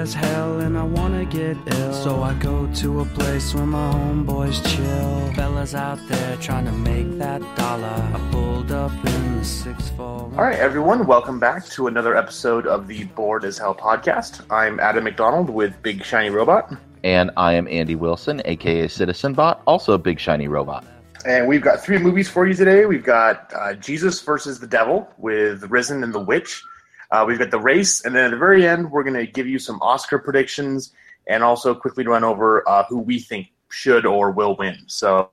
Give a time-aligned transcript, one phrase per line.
[0.00, 1.92] as hell and I wanna get ill.
[1.92, 5.34] So I go to a place where my homeboys chill.
[5.34, 7.86] Fellas out there trying to make that dollar.
[7.86, 10.06] I pulled up in the 6 4.
[10.06, 14.40] All right, everyone, welcome back to another episode of the Bored as Hell podcast.
[14.50, 16.72] I'm Adam McDonald with Big Shiny Robot.
[17.04, 20.82] And I am Andy Wilson, aka Citizen Bot, also big shiny robot.
[21.26, 22.86] And we've got three movies for you today.
[22.86, 26.64] We've got uh, Jesus versus the Devil with Risen and the Witch.
[27.10, 29.46] Uh, we've got The Race, and then at the very end, we're going to give
[29.46, 30.92] you some Oscar predictions
[31.26, 34.78] and also quickly run over uh, who we think should or will win.
[34.86, 35.30] So,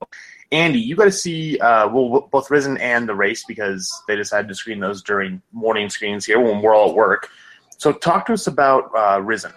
[0.51, 4.47] Andy, you got to see uh, well, both Risen and The Race because they decided
[4.47, 7.29] to screen those during morning screens here when we're all at work.
[7.77, 9.51] So, talk to us about uh, Risen.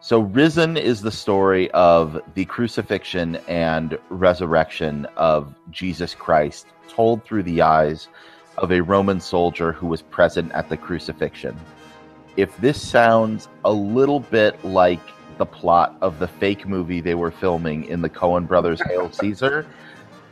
[0.00, 7.42] So, Risen is the story of the crucifixion and resurrection of Jesus Christ, told through
[7.42, 8.08] the eyes
[8.60, 11.58] of a Roman soldier who was present at the crucifixion.
[12.36, 15.00] If this sounds a little bit like
[15.38, 19.66] the plot of the fake movie they were filming in the Coen brothers' Hail Caesar,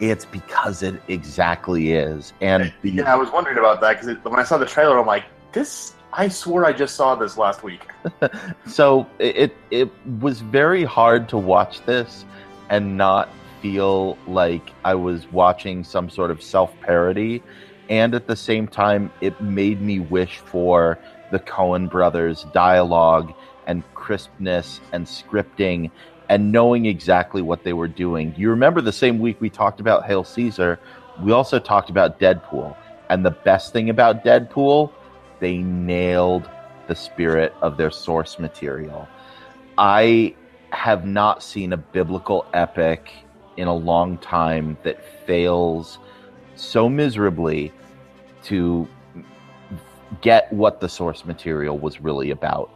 [0.01, 2.33] it's because it exactly is.
[2.41, 5.07] And the, yeah, I was wondering about that because when I saw the trailer, I'm
[5.07, 7.87] like, this I swore I just saw this last week.
[8.67, 12.25] so it it was very hard to watch this
[12.71, 13.29] and not
[13.61, 17.43] feel like I was watching some sort of self parody,
[17.89, 20.99] and at the same time, it made me wish for
[21.31, 23.33] the Coen brothers' dialogue
[23.67, 25.91] and crispness and scripting
[26.29, 28.35] and knowing exactly what they were doing.
[28.37, 30.79] You remember the same week we talked about Hail Caesar,
[31.23, 32.77] we also talked about Deadpool.
[33.11, 34.93] And the best thing about Deadpool
[35.41, 36.49] they nailed
[36.89, 39.09] the spirit of their source material.
[39.77, 40.35] I
[40.71, 43.13] have not seen a biblical epic
[43.57, 45.99] in a long time that fails
[46.59, 47.73] so miserably
[48.45, 48.89] to
[50.21, 52.71] get what the source material was really about.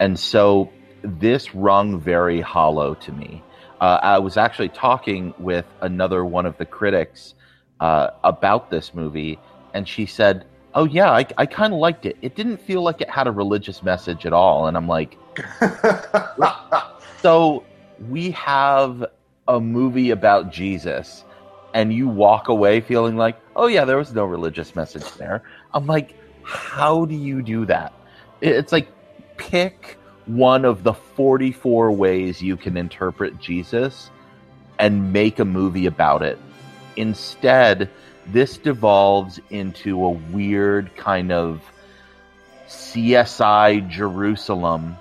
[0.00, 0.70] And so
[1.02, 3.42] this rung very hollow to me.
[3.80, 7.34] Uh, I was actually talking with another one of the critics
[7.80, 9.38] uh, about this movie,
[9.72, 12.16] and she said, oh yeah, I, I kind of liked it.
[12.20, 15.16] It didn't feel like it had a religious message at all, and I'm like,
[17.22, 17.64] so
[18.08, 19.04] we have
[19.46, 21.24] a movie about Jesus,
[21.74, 25.42] and you walk away feeling like, oh yeah, there was no religious message there.
[25.74, 27.92] I'm like, how do you do that?
[28.40, 28.88] It's like
[29.36, 29.96] pick
[30.26, 34.10] one of the 44 ways you can interpret Jesus
[34.78, 36.38] and make a movie about it.
[36.96, 37.90] Instead,
[38.26, 41.62] this devolves into a weird kind of
[42.68, 44.96] CSI Jerusalem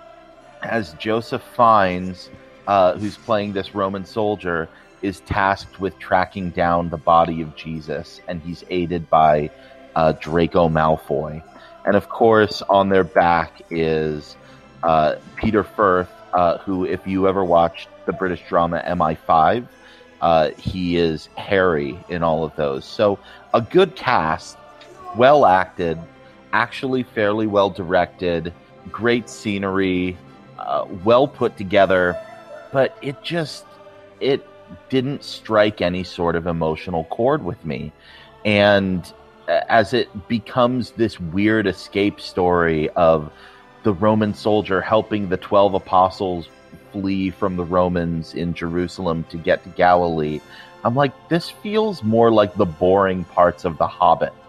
[0.64, 2.30] as Joseph Fiennes,
[2.68, 4.70] uh, who's playing this Roman soldier,
[5.02, 9.50] is tasked with tracking down the body of Jesus, and he's aided by
[9.96, 11.44] uh, Draco Malfoy.
[11.86, 14.36] And of course, on their back is
[14.84, 19.68] uh, Peter Firth, uh, who, if you ever watched the British drama MI5,
[20.22, 22.86] uh, he is Harry in all of those.
[22.86, 23.20] So
[23.54, 24.58] a good cast,
[25.16, 25.98] well acted,
[26.54, 28.54] actually fairly well directed,
[28.92, 30.18] great scenery,
[30.60, 32.20] uh, well put together,
[32.72, 33.66] but it just
[34.20, 34.46] it
[34.90, 37.92] didn't strike any sort of emotional chord with me.
[38.46, 39.12] And
[39.48, 43.32] as it becomes this weird escape story of
[43.84, 46.50] the Roman soldier helping the 12 apostles
[46.92, 50.42] flee from the Romans in Jerusalem to get to Galilee.
[50.84, 54.34] I'm like, this feels more like the boring parts of The Hobbit.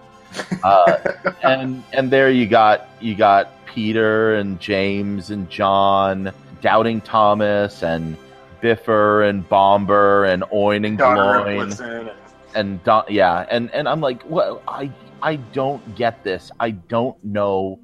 [0.63, 0.99] Uh,
[1.43, 8.15] and and there you got you got Peter and James and John, doubting Thomas and
[8.63, 12.11] Bifur and Bombur and Oin and Gloin and,
[12.55, 14.93] and Don, yeah, and and I'm like, well, I
[15.23, 16.51] I don't get this.
[16.61, 17.81] I don't know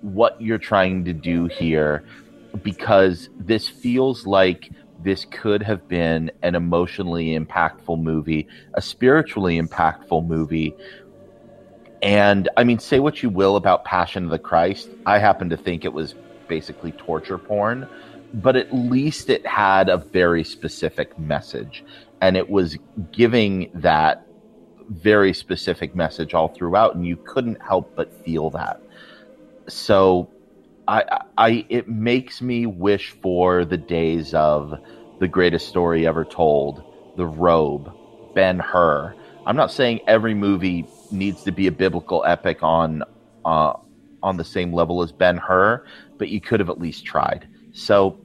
[0.00, 2.04] what you're trying to do here
[2.62, 4.70] because this feels like
[5.02, 10.74] this could have been an emotionally impactful movie, a spiritually impactful movie.
[12.02, 14.88] And I mean, say what you will about Passion of the Christ.
[15.06, 16.14] I happen to think it was
[16.48, 17.88] basically torture porn,
[18.34, 21.84] but at least it had a very specific message.
[22.20, 22.76] And it was
[23.12, 24.26] giving that
[24.88, 28.80] very specific message all throughout, and you couldn't help but feel that.
[29.68, 30.30] So
[30.86, 34.78] I, I, it makes me wish for the days of
[35.20, 36.82] the greatest story ever told,
[37.16, 37.92] The Robe,
[38.34, 39.14] Ben Hur.
[39.46, 43.04] I'm not saying every movie needs to be a biblical epic on,
[43.44, 43.74] uh,
[44.22, 45.86] on the same level as Ben Hur,
[46.18, 47.48] but you could have at least tried.
[47.72, 48.18] So,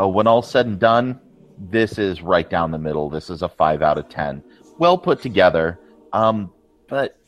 [0.00, 1.20] uh, when all's said and done,
[1.58, 3.08] this is right down the middle.
[3.08, 4.42] This is a five out of ten.
[4.78, 5.78] Well put together,
[6.12, 6.52] um,
[6.88, 7.18] but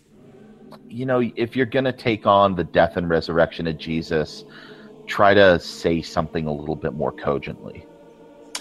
[0.88, 4.44] you know, if you're going to take on the death and resurrection of Jesus,
[5.06, 7.86] try to say something a little bit more cogently.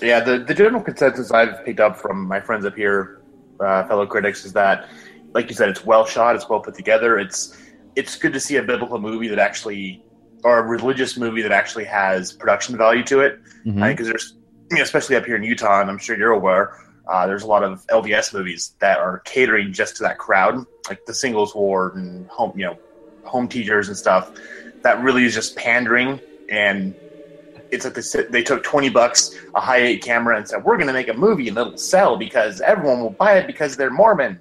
[0.02, 3.22] Yeah, the, the general consensus I've picked up from my friends up here,
[3.60, 4.88] uh, fellow critics, is that,
[5.34, 7.18] like you said, it's well shot, it's well put together.
[7.18, 7.58] It's
[7.96, 10.04] it's good to see a biblical movie that actually,
[10.48, 13.40] or a religious movie that actually has production value to it.
[13.66, 14.12] Because Mhm.
[14.12, 14.34] there's,
[14.72, 16.72] you know, especially up here in Utah, and I'm sure you're aware,
[17.10, 21.04] uh, there's a lot of LDS movies that are catering just to that crowd, like
[21.06, 22.80] the Singles Ward and home, you know,
[23.24, 24.32] home teachers and stuff.
[24.84, 26.96] That really is just pandering and
[27.72, 30.88] it's like they, they took 20 bucks a high eight camera and said we're going
[30.88, 34.40] to make a movie and it'll sell because everyone will buy it because they're mormon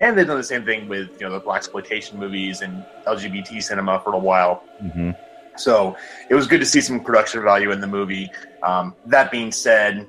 [0.00, 3.60] and they've done the same thing with you know the black exploitation movies and lgbt
[3.62, 5.16] cinema for a while Mhm.
[5.58, 5.96] So
[6.30, 8.30] it was good to see some production value in the movie.
[8.62, 10.08] Um, that being said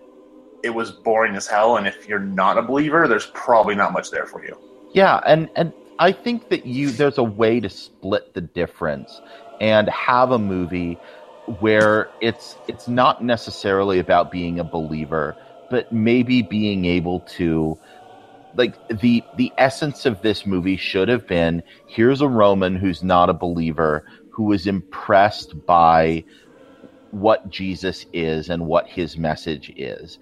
[0.63, 4.12] it was boring as hell and if you're not a believer there's probably not much
[4.12, 4.57] there for you.
[4.94, 9.22] Yeah, and and I think that you there's a way to split the difference
[9.60, 10.98] and have a movie
[11.60, 15.36] where it's it's not necessarily about being a believer,
[15.69, 17.78] but maybe being able to
[18.56, 23.30] like the the essence of this movie should have been here's a Roman who's not
[23.30, 24.04] a believer
[24.39, 26.24] who is impressed by
[27.12, 30.18] what Jesus is and what his message is.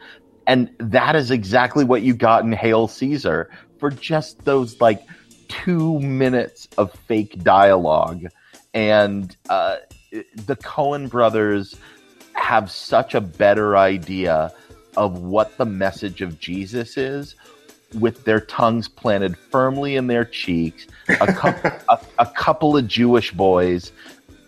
[0.47, 5.05] And that is exactly what you got in Hail Caesar for just those like
[5.49, 8.25] two minutes of fake dialogue.
[8.73, 9.75] And uh,
[10.11, 11.75] the Coen brothers
[12.33, 14.51] have such a better idea
[14.95, 17.35] of what the message of Jesus is
[17.93, 20.87] with their tongues planted firmly in their cheeks.
[21.09, 23.91] A, cou- a, a couple of Jewish boys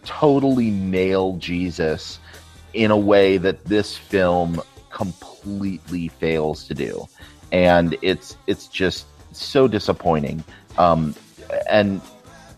[0.04, 2.20] totally nail Jesus
[2.74, 7.08] in a way that this film completely fails to do.
[7.52, 10.44] And it's it's just so disappointing.
[10.78, 11.16] Um,
[11.70, 12.02] and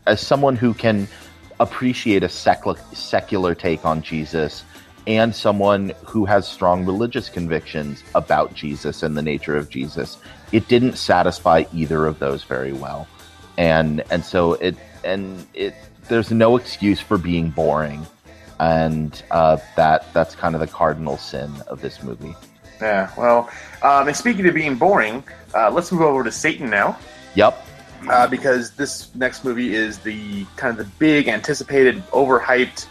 [0.07, 1.07] as someone who can
[1.60, 4.63] appreciate a secular, secular take on Jesus
[5.07, 10.18] and someone who has strong religious convictions about Jesus and the nature of Jesus,
[10.51, 13.07] it didn't satisfy either of those very well.
[13.57, 15.74] And and so it and it
[16.07, 18.06] there's no excuse for being boring.
[18.59, 22.36] And uh, that that's kind of the cardinal sin of this movie.
[22.80, 23.50] yeah well
[23.83, 25.24] um, and speaking of being boring
[25.56, 26.98] uh, let's move over to satan now
[27.36, 27.53] Yep.
[28.09, 32.88] uh, because this next movie is the kind of the big anticipated overhyped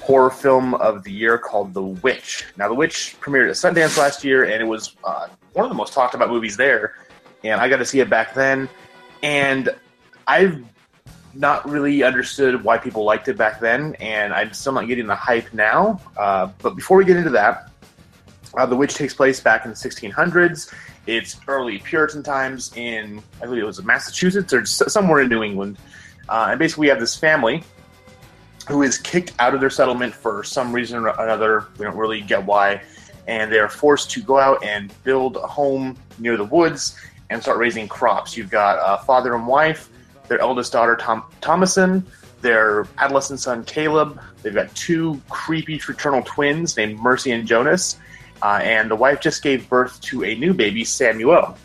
[0.00, 2.46] horror film of the year called The Witch.
[2.56, 5.76] Now, The Witch premiered at Sundance last year, and it was uh, one of the
[5.76, 6.96] most talked about movies there.
[7.44, 8.68] And I got to see it back then,
[9.22, 9.70] and
[10.26, 10.62] I've
[11.32, 15.14] not really understood why people liked it back then, and I'm still not getting the
[15.14, 16.00] hype now.
[16.16, 17.70] Uh, but before we get into that,
[18.56, 20.72] uh, The Witch takes place back in the 1600s.
[21.06, 25.78] It's early Puritan times in, I believe it was Massachusetts or somewhere in New England.
[26.28, 27.62] Uh, and basically, we have this family
[28.70, 31.66] who is kicked out of their settlement for some reason or another.
[31.78, 32.82] We don't really get why.
[33.26, 36.96] And they're forced to go out and build a home near the woods
[37.28, 38.36] and start raising crops.
[38.36, 39.88] You've got a father and wife,
[40.28, 42.02] their eldest daughter, Tom- Thomasin,
[42.40, 44.20] their adolescent son, Caleb.
[44.42, 47.98] They've got two creepy fraternal twins named Mercy and Jonas.
[48.42, 51.56] Uh, and the wife just gave birth to a new baby, Samuel.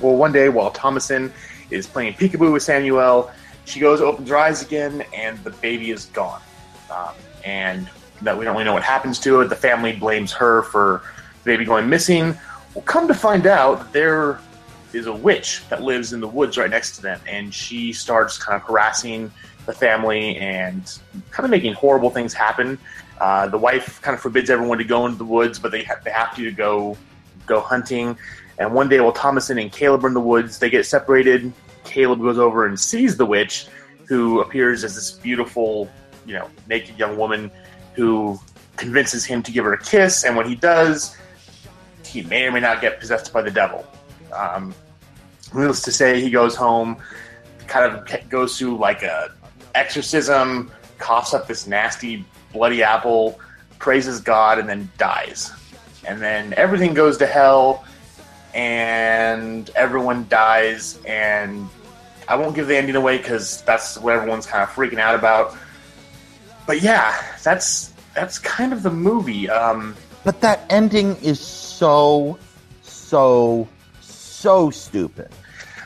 [0.00, 1.32] Well, one day while Thomasin
[1.70, 3.30] is playing peekaboo with Samuel,
[3.66, 6.40] she goes, opens her eyes again, and the baby is gone.
[6.90, 7.14] Um,
[7.44, 7.88] and
[8.22, 9.48] that we don't really know what happens to it.
[9.48, 11.02] The family blames her for
[11.42, 12.36] the baby going missing.
[12.74, 14.40] Well, come to find out, there
[14.92, 18.38] is a witch that lives in the woods right next to them, and she starts
[18.38, 19.30] kind of harassing
[19.66, 20.98] the family and
[21.30, 22.78] kind of making horrible things happen.
[23.20, 26.02] Uh, the wife kind of forbids everyone to go into the woods, but they have,
[26.04, 26.96] they have to go
[27.46, 28.16] go hunting.
[28.58, 31.52] And one day, while Thomasin and Caleb are in the woods, they get separated.
[31.96, 33.68] Caleb goes over and sees the witch,
[34.06, 35.90] who appears as this beautiful,
[36.26, 37.50] you know, naked young woman
[37.94, 38.38] who
[38.76, 40.22] convinces him to give her a kiss.
[40.24, 41.16] And when he does,
[42.04, 43.86] he may or may not get possessed by the devil.
[44.30, 44.74] Um,
[45.54, 46.98] needless to say, he goes home,
[47.66, 49.32] kind of goes through like a
[49.74, 53.40] exorcism, coughs up this nasty bloody apple,
[53.78, 55.50] praises God, and then dies.
[56.06, 57.86] And then everything goes to hell,
[58.52, 60.98] and everyone dies.
[61.06, 61.70] And
[62.28, 65.56] I won't give the ending away because that's what everyone's kind of freaking out about.
[66.66, 69.48] But yeah, that's that's kind of the movie.
[69.48, 72.38] Um, But that ending is so,
[72.82, 73.68] so,
[74.00, 75.28] so stupid.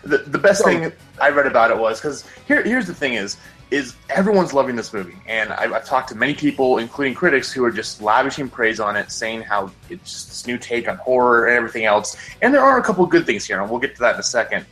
[0.04, 3.14] the, the best So- thing I read about it was because here, here's the thing
[3.14, 3.36] is
[3.70, 7.64] is everyone's loving this movie, and I've, I've talked to many people, including critics, who
[7.64, 11.56] are just lavishing praise on it, saying how it's this new take on horror and
[11.56, 12.16] everything else.
[12.42, 14.20] And there are a couple of good things here, and we'll get to that in
[14.20, 14.66] a second.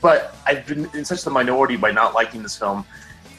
[0.00, 2.84] But I've been in such the minority by not liking this film.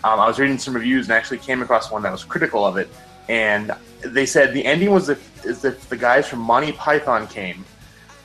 [0.03, 2.77] Um, I was reading some reviews and actually came across one that was critical of
[2.77, 2.89] it,
[3.29, 7.63] and they said the ending was if, as if the guys from Monty Python came,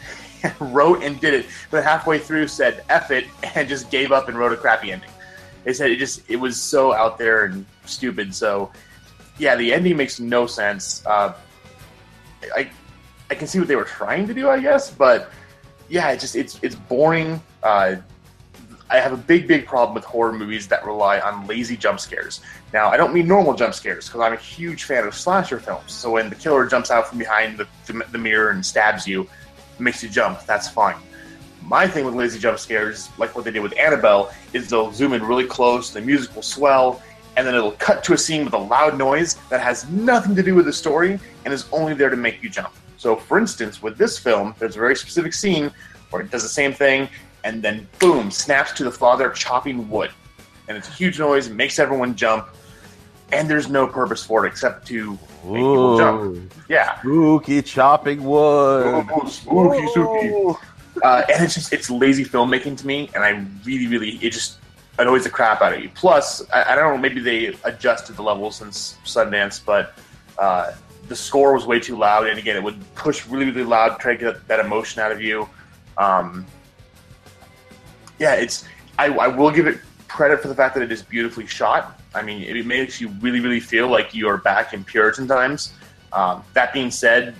[0.61, 4.39] wrote and did it, but halfway through said "eff it" and just gave up and
[4.39, 5.11] wrote a crappy ending.
[5.65, 8.35] They said it just it was so out there and stupid.
[8.35, 8.71] So
[9.39, 11.05] yeah, the ending makes no sense.
[11.07, 11.35] Uh,
[12.55, 12.71] I
[13.31, 15.31] I can see what they were trying to do, I guess, but
[15.89, 17.41] yeah, it just it's it's boring.
[17.63, 17.97] Uh,
[18.91, 22.41] I have a big, big problem with horror movies that rely on lazy jump scares.
[22.73, 25.93] Now, I don't mean normal jump scares because I'm a huge fan of slasher films.
[25.93, 29.29] So when the killer jumps out from behind the, the, the mirror and stabs you,
[29.79, 30.97] makes you jump, that's fine.
[31.63, 35.13] My thing with lazy jump scares, like what they did with Annabelle, is they'll zoom
[35.13, 37.03] in really close, the music will swell,
[37.37, 40.43] and then it'll cut to a scene with a loud noise that has nothing to
[40.43, 42.73] do with the story and is only there to make you jump.
[42.97, 45.71] So, for instance, with this film, there's a very specific scene
[46.11, 47.09] where it does the same thing,
[47.45, 50.11] and then boom, snaps to the father chopping wood.
[50.69, 52.49] And it's a huge noise, it makes everyone jump,
[53.33, 55.13] and there's no purpose for it except to
[55.45, 56.53] make people jump.
[56.69, 56.99] Yeah.
[57.01, 59.07] Spooky chopping wood.
[59.11, 60.59] Oh, spooky, spooky.
[61.03, 64.59] Uh, and it's just it's lazy filmmaking to me, and I really, really it just
[64.99, 65.91] annoys the crap out of you.
[65.95, 69.95] Plus, I, I don't know, maybe they adjusted the level since Sundance, but
[70.39, 70.73] uh,
[71.07, 74.17] the score was way too loud, and again, it would push really, really loud, try
[74.17, 75.49] to get that emotion out of you.
[75.97, 76.45] Um,
[78.19, 78.65] yeah, it's
[78.99, 82.01] I, I will give it credit for the fact that it is beautifully shot.
[82.15, 85.73] I mean, it makes you really, really feel like you are back in Puritan times.
[86.13, 87.35] Um, that being said,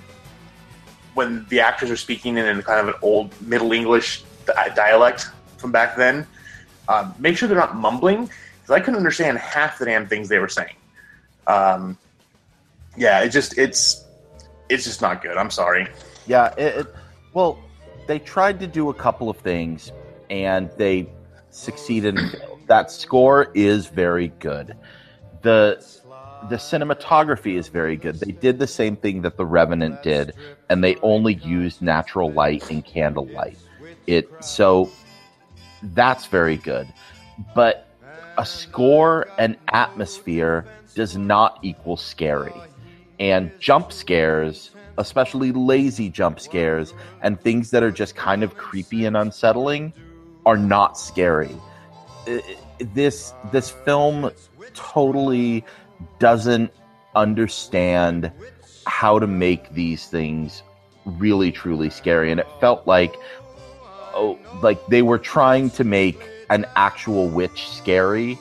[1.15, 4.23] when the actors are speaking in kind of an old Middle English
[4.77, 6.27] dialect from back then,
[6.89, 10.39] um, make sure they're not mumbling because I couldn't understand half the damn things they
[10.39, 10.75] were saying.
[11.47, 11.99] Um,
[12.97, 14.05] yeah, it just it's
[14.69, 15.37] it's just not good.
[15.37, 15.89] I'm sorry.
[16.27, 16.95] Yeah, it, it,
[17.33, 17.59] well,
[18.07, 19.93] they tried to do a couple of things
[20.31, 21.09] and they
[21.51, 22.19] succeeded.
[22.67, 24.77] that score is very good.
[25.43, 25.85] the
[26.49, 28.21] The cinematography is very good.
[28.21, 30.35] They did the same thing that The Revenant did,
[30.69, 33.59] and they only used natural light and candlelight.
[34.07, 34.91] It so
[35.83, 36.87] that's very good,
[37.55, 37.89] but
[38.37, 42.55] a score and atmosphere does not equal scary.
[43.19, 49.07] And jump scares, especially lazy jump scares and things that are just kind of creepy
[49.07, 49.93] and unsettling,
[50.49, 51.55] are not scary.
[52.27, 52.39] Uh,
[52.81, 54.31] this this film
[54.73, 55.63] totally
[56.19, 56.73] doesn't
[57.15, 58.33] understand
[58.87, 60.63] how to make these things
[61.05, 63.15] really truly scary and it felt like
[64.15, 68.39] oh like they were trying to make an actual witch scary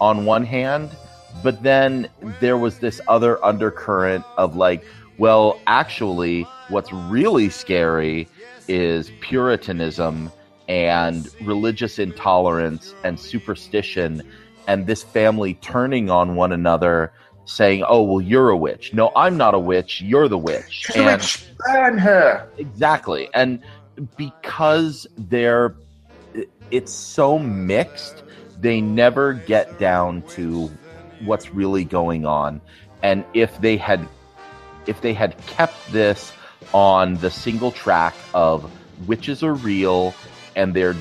[0.00, 0.90] on one hand
[1.42, 2.08] but then
[2.40, 4.84] there was this other undercurrent of like
[5.16, 8.28] well actually what's really scary
[8.68, 10.30] is puritanism
[10.68, 14.22] and religious intolerance and superstition
[14.66, 17.12] and this family turning on one another
[17.46, 20.96] saying oh well you're a witch no i'm not a witch you're the witch She's
[20.96, 21.44] a witch.
[21.66, 22.48] Burn her.
[22.58, 23.28] Exactly.
[23.34, 23.62] And
[24.16, 25.74] because they're
[26.70, 28.22] it's so mixed,
[28.60, 30.70] they never get down to
[31.24, 32.60] what's really going on.
[33.02, 34.06] And if they had
[34.86, 36.32] if they had kept this
[36.72, 38.70] on the single track of
[39.06, 40.14] witches are real
[40.58, 40.96] and they're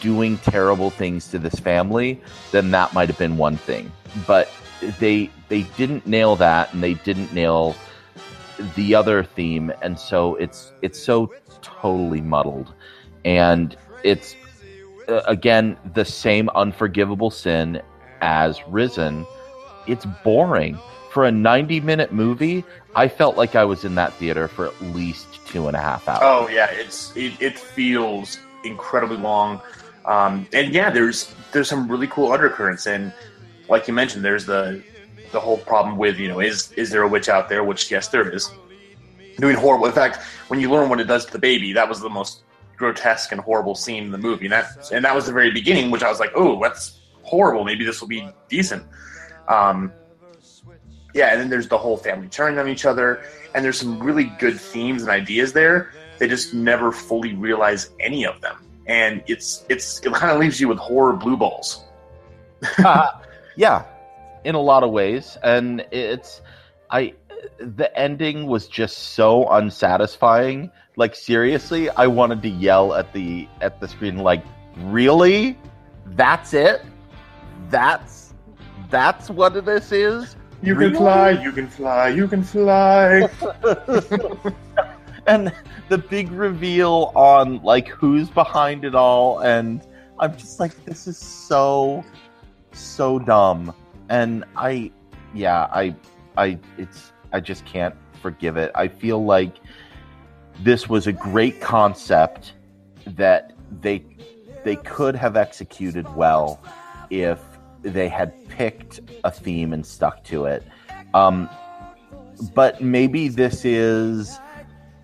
[0.00, 3.92] doing terrible things to this family, then that might have been one thing.
[4.26, 4.50] But
[4.98, 7.76] they they didn't nail that and they didn't nail
[8.74, 12.72] the other theme and so it's it's so totally muddled.
[13.24, 14.34] And it's
[15.08, 17.80] uh, again the same unforgivable sin
[18.22, 19.26] as risen.
[19.86, 20.78] It's boring.
[21.10, 22.64] For a 90 minute movie
[22.94, 26.08] i felt like i was in that theater for at least two and a half
[26.08, 26.20] hours.
[26.22, 29.60] Oh yeah, it's it, it feels incredibly long,
[30.04, 33.12] um, and yeah, there's there's some really cool undercurrents, and
[33.68, 34.82] like you mentioned, there's the
[35.32, 37.64] the whole problem with you know is is there a witch out there?
[37.64, 38.50] Which yes, there is.
[39.38, 39.86] Doing horrible.
[39.86, 42.42] In fact, when you learn what it does to the baby, that was the most
[42.76, 45.90] grotesque and horrible scene in the movie, and that and that was the very beginning,
[45.90, 47.64] which I was like, oh, that's horrible.
[47.64, 48.84] Maybe this will be decent.
[49.48, 49.92] Um,
[51.14, 54.24] yeah, and then there's the whole family turning on each other, and there's some really
[54.38, 55.92] good themes and ideas there.
[56.22, 60.60] They just never fully realize any of them, and it's it's it kind of leaves
[60.60, 61.84] you with horror blue balls.
[62.84, 63.08] Uh,
[63.56, 63.82] yeah,
[64.44, 66.40] in a lot of ways, and it's
[66.92, 67.14] I
[67.58, 70.70] the ending was just so unsatisfying.
[70.94, 74.44] Like seriously, I wanted to yell at the at the screen like,
[74.76, 75.58] "Really?
[76.06, 76.82] That's it?
[77.68, 78.32] That's
[78.90, 80.92] that's what this is?" You Really?
[80.92, 83.28] can fly, you can fly, you can fly.
[85.26, 85.52] and
[85.88, 89.86] the big reveal on like who's behind it all and
[90.18, 92.04] i'm just like this is so
[92.74, 93.74] so dumb,
[94.08, 94.90] and I,
[95.34, 95.94] yeah, I,
[96.36, 98.70] I, it's, I just can't forgive it.
[98.74, 99.56] I feel like
[100.60, 102.54] this was a great concept
[103.06, 104.04] that they
[104.64, 106.62] they could have executed well
[107.10, 107.40] if
[107.80, 110.62] they had picked a theme and stuck to it.
[111.14, 111.48] Um,
[112.54, 114.38] but maybe this is,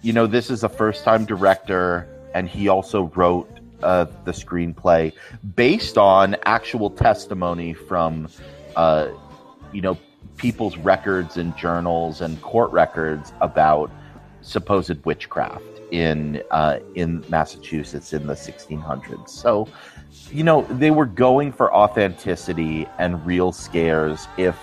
[0.03, 3.51] you know, this is a first time director, and he also wrote
[3.83, 5.13] uh, the screenplay
[5.55, 8.29] based on actual testimony from,
[8.77, 9.09] uh,
[9.73, 9.97] you know,
[10.37, 13.91] people's records and journals and court records about
[14.41, 19.29] supposed witchcraft in uh, in Massachusetts in the 1600s.
[19.29, 19.69] So,
[20.31, 24.29] you know, they were going for authenticity and real scares.
[24.37, 24.57] If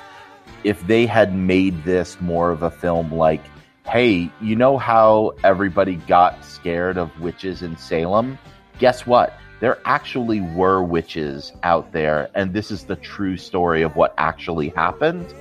[0.63, 3.43] if they had made this more of a film like,
[3.85, 8.37] hey, you know how everybody got scared of witches in Salem?
[8.79, 9.37] Guess what?
[9.61, 14.69] There actually were witches out there, and this is the true story of what actually
[14.69, 15.33] happened.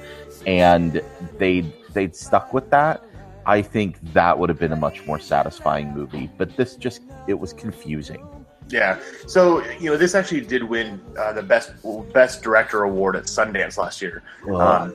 [0.46, 1.02] And
[1.38, 1.60] they
[1.92, 3.02] they'd stuck with that
[3.46, 6.30] I think that would have been a much more satisfying movie.
[6.36, 8.26] But this just it was confusing.
[8.68, 8.98] Yeah.
[9.26, 11.72] So you know, this actually did win uh, the best
[12.12, 14.22] best director award at Sundance last year.
[14.48, 14.94] Um,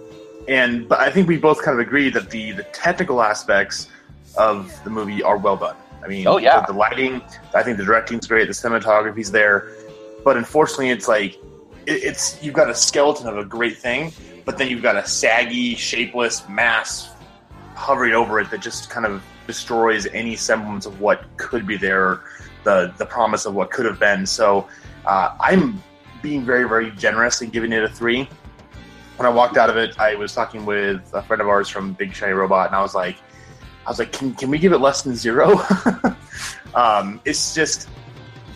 [0.50, 3.88] and but I think we both kind of agree that the the technical aspects
[4.36, 5.76] of the movie are well done.
[6.04, 7.22] I mean, oh yeah, the, the lighting.
[7.54, 8.48] I think the directing's great.
[8.48, 9.70] The cinematography's there.
[10.26, 11.36] But unfortunately, it's like
[11.86, 14.12] it, it's you've got a skeleton of a great thing,
[14.44, 17.12] but then you've got a saggy, shapeless mass
[17.76, 22.22] hovering over it that just kind of destroys any semblance of what could be there,
[22.64, 24.26] the the promise of what could have been.
[24.26, 24.68] So
[25.06, 25.82] uh, I'm
[26.24, 28.28] being very very generous and giving it a three.
[29.20, 31.92] When I walked out of it, I was talking with a friend of ours from
[31.92, 33.18] Big Shiny Robot, and I was like,
[33.86, 35.60] I was like, can, can we give it less than zero?
[36.74, 37.90] um, it's just,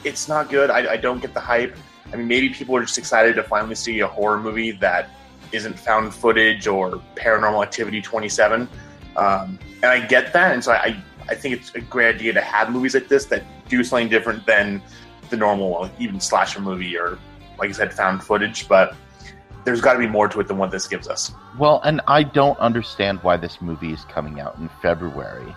[0.06, 0.70] it's not good.
[0.70, 1.76] I, I don't get the hype.
[2.14, 5.10] I mean, maybe people are just excited to finally see a horror movie that
[5.52, 8.70] isn't found footage or paranormal activity 27
[9.16, 12.42] um, and I get that, and so I, I think it's a great idea to
[12.42, 14.82] have movies like this that do something different than
[15.30, 17.20] the normal, like even slasher movie or,
[17.60, 18.68] like I said, found footage.
[18.68, 18.96] But
[19.66, 21.34] there's got to be more to it than what this gives us.
[21.58, 25.56] Well, and I don't understand why this movie is coming out in February.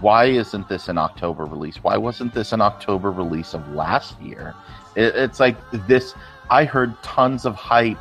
[0.00, 1.82] Why isn't this an October release?
[1.82, 4.54] Why wasn't this an October release of last year?
[4.96, 6.14] It, it's like this.
[6.50, 7.98] I heard tons of hype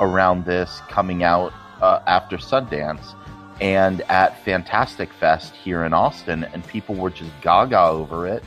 [0.00, 3.14] around this coming out uh, after Sundance
[3.60, 8.44] and at Fantastic Fest here in Austin, and people were just gaga over it.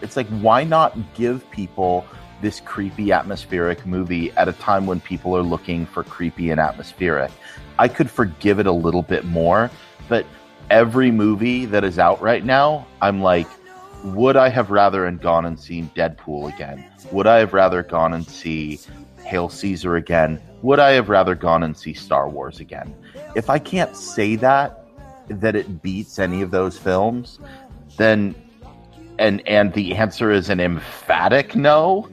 [0.00, 2.04] It's like, why not give people
[2.40, 7.30] this creepy atmospheric movie at a time when people are looking for creepy and atmospheric?
[7.78, 9.70] I could forgive it a little bit more,
[10.08, 10.26] but
[10.70, 13.48] every movie that is out right now, I'm like,
[14.04, 16.84] would I have rather and gone and seen Deadpool again?
[17.10, 18.80] Would I have rather gone and see
[19.24, 20.40] Hail Caesar again?
[20.62, 22.94] Would I have rather gone and see Star Wars again?
[23.34, 24.80] if I can't say that
[25.28, 27.38] that it beats any of those films,
[27.96, 28.34] then
[29.18, 32.08] and and the answer is an emphatic no,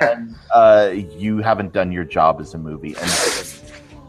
[0.00, 3.10] then uh, you haven't done your job as a movie, and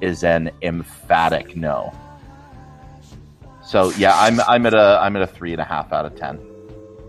[0.01, 1.93] is an emphatic no.
[3.63, 6.15] So yeah, I'm I'm at a I'm at a three and a half out of
[6.15, 6.39] ten.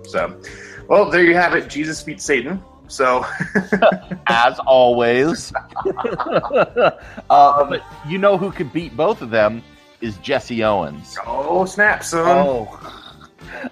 [0.05, 0.39] So,
[0.89, 1.69] well, there you have it.
[1.69, 2.63] Jesus beats Satan.
[2.89, 3.27] So,
[4.29, 5.53] as always,
[5.85, 6.91] uh,
[7.29, 9.63] but you know who could beat both of them
[10.01, 11.19] is Jesse Owens.
[11.27, 12.25] Oh snap, son!
[12.27, 13.07] Oh,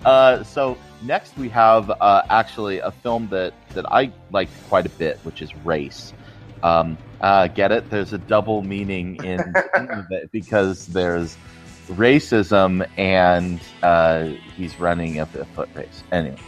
[0.04, 4.90] uh, so next we have uh, actually a film that that I like quite a
[4.90, 6.12] bit, which is Race.
[6.62, 7.90] Um, uh, get it?
[7.90, 9.40] There's a double meaning in
[10.10, 11.36] it because there's
[11.88, 16.02] racism and uh, he's running a, a foot race.
[16.10, 16.38] Anyway,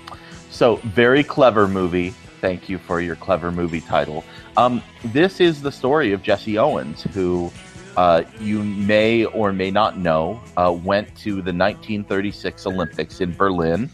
[0.51, 4.25] so very clever movie thank you for your clever movie title.
[4.57, 7.51] Um, this is the story of Jesse Owens, who
[7.97, 13.91] uh, you may or may not know uh, went to the 1936 Olympics in Berlin.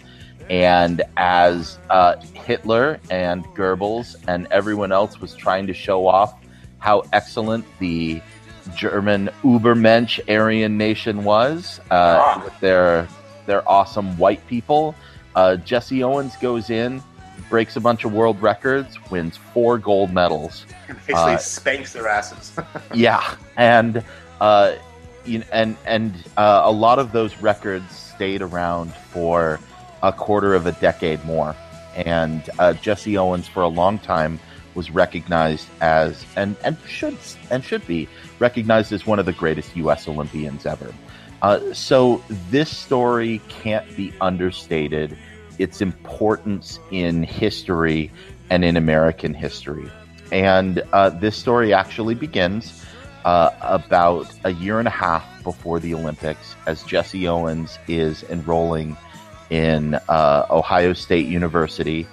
[0.52, 6.34] And as uh, Hitler and Goebbels and everyone else was trying to show off
[6.78, 8.20] how excellent the
[8.76, 13.08] German Ubermensch Aryan nation was uh, with their
[13.46, 14.94] their awesome white people,
[15.34, 17.02] uh, Jesse Owens goes in
[17.48, 20.66] breaks a bunch of world records, wins four gold medals.
[20.86, 22.52] Basically uh, spanks their asses.
[22.94, 24.04] yeah, and
[24.38, 24.74] uh,
[25.24, 29.58] you know, and and uh, a lot of those records stayed around for
[30.02, 31.54] a quarter of a decade more.
[31.94, 34.40] And uh, Jesse Owens, for a long time,
[34.74, 37.16] was recognized as and and should
[37.50, 40.08] and should be recognized as one of the greatest U.S.
[40.08, 40.94] Olympians ever.
[41.42, 45.18] Uh, so this story can't be understated
[45.58, 48.10] its importance in history
[48.48, 49.90] and in American history.
[50.30, 52.82] and uh, this story actually begins
[53.24, 58.96] uh, about a year and a half before the Olympics, as Jesse Owens is enrolling
[59.52, 62.06] in uh, Ohio State University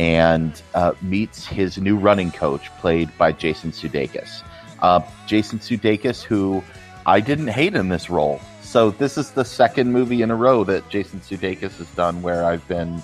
[0.00, 4.42] and uh, meets his new running coach, played by Jason Sudeikis.
[4.80, 6.60] Uh, Jason Sudeikis, who
[7.06, 8.40] I didn't hate in this role.
[8.62, 12.44] So this is the second movie in a row that Jason Sudeikis has done where
[12.44, 13.00] I've been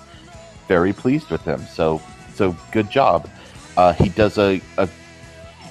[0.67, 1.61] very pleased with him.
[1.67, 2.03] So
[2.35, 3.31] so good job.
[3.77, 4.89] Uh, he does a, a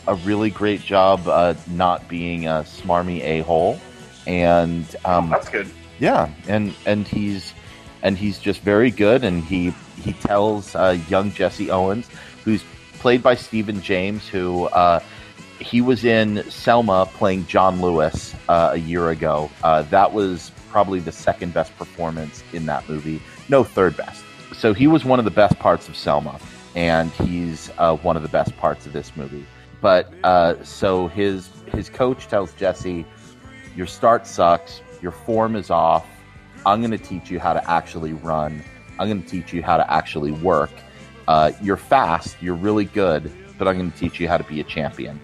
[0.07, 3.81] a really great job uh, not being a smarmy a hole,
[4.25, 5.69] and um, That's good.
[5.99, 7.53] yeah, and and he's
[8.01, 12.07] and he's just very good, and he he tells uh, young Jesse Owens,
[12.43, 12.63] who's
[12.99, 14.99] played by Stephan James, who uh,
[15.59, 19.49] he was in Selma playing John Lewis uh, a year ago.
[19.63, 24.23] Uh, that was probably the second best performance in that movie, no third best.
[24.53, 26.39] So he was one of the best parts of Selma,
[26.75, 29.45] and he's uh, one of the best parts of this movie.
[29.81, 33.05] But uh, so his his coach tells Jesse,
[33.75, 34.81] "Your start sucks.
[35.01, 36.07] Your form is off.
[36.67, 38.61] I'm going to teach you how to actually run.
[38.99, 40.71] I'm going to teach you how to actually work.
[41.25, 42.35] Uh, you're fast.
[42.41, 45.17] You're really good, but I'm going to teach you how to be a champion."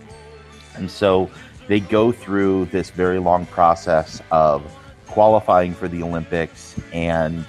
[0.75, 1.29] And so
[1.67, 4.63] they go through this very long process of
[5.07, 7.45] qualifying for the Olympics, and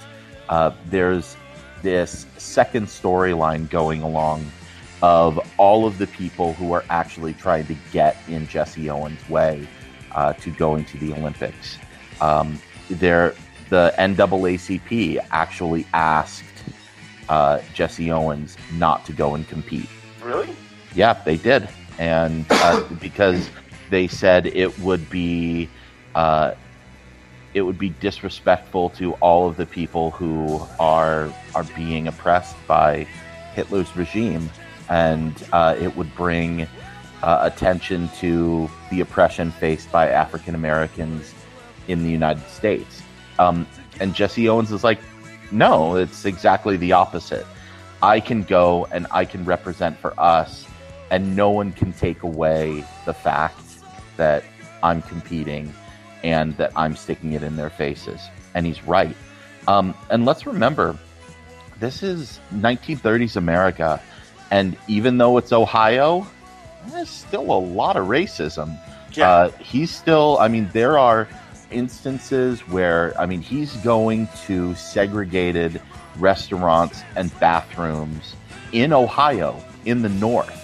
[0.49, 1.37] uh, there's
[1.81, 4.45] this second storyline going along
[5.03, 9.65] of all of the people who are actually trying to get in Jesse Owens' way
[10.11, 11.77] uh, to going to the Olympics.
[12.19, 13.33] Um, there,
[13.69, 16.45] the NAACP actually asked
[17.29, 19.89] uh, Jesse Owens not to go and compete.
[20.21, 20.49] Really?
[20.93, 23.49] Yeah, they did, and uh, because
[23.89, 25.69] they said it would be
[26.13, 26.53] uh,
[27.53, 33.07] it would be disrespectful to all of the people who are are being oppressed by
[33.53, 34.49] Hitler's regime,
[34.89, 36.67] and uh, it would bring
[37.23, 41.33] uh, attention to the oppression faced by African Americans
[41.87, 43.01] in the United States.
[43.39, 43.67] Um,
[43.99, 44.99] and Jesse Owens is like,
[45.51, 47.45] no, it's exactly the opposite.
[48.01, 50.65] I can go and I can represent for us,
[51.11, 53.59] and no one can take away the fact
[54.17, 54.43] that
[54.83, 55.73] I'm competing
[56.23, 58.21] and that I'm sticking it in their faces.
[58.53, 59.15] And he's right.
[59.67, 60.97] Um, and let's remember,
[61.79, 64.01] this is 1930s America,
[64.51, 66.27] and even though it's Ohio,
[66.87, 68.79] there's still a lot of racism.
[69.13, 69.29] Yeah.
[69.29, 71.27] Uh, he's still, I mean, there are
[71.71, 75.81] instances where, I mean, he's going to segregated
[76.17, 78.35] restaurants and bathrooms
[78.71, 80.61] in Ohio, in the North.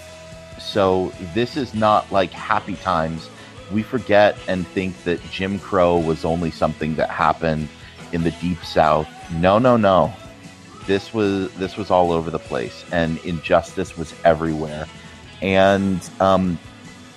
[0.60, 3.30] So this is not like happy times.
[3.72, 7.68] We forget and think that Jim Crow was only something that happened
[8.12, 9.08] in the deep South.
[9.32, 10.14] No, no, no.
[10.88, 14.88] This was this was all over the place, and injustice was everywhere,
[15.42, 16.58] and um,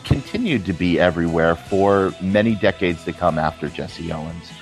[0.05, 4.53] continued to be everywhere for many decades to come after Jesse Owens.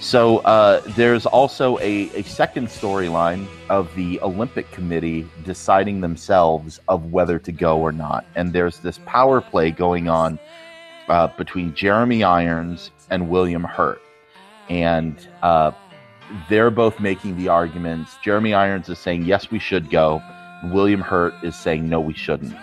[0.00, 7.12] So uh, there's also a, a second storyline of the Olympic Committee deciding themselves of
[7.12, 8.26] whether to go or not.
[8.34, 10.38] And there's this power play going on
[11.08, 14.00] uh, between Jeremy Irons and William Hurt.
[14.68, 15.72] And uh,
[16.48, 18.16] they're both making the arguments.
[18.22, 20.22] Jeremy Irons is saying, yes, we should go.
[20.64, 22.54] William Hurt is saying, no, we shouldn't.